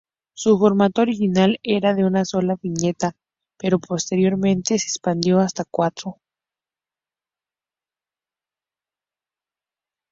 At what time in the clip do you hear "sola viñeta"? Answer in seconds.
2.25-3.11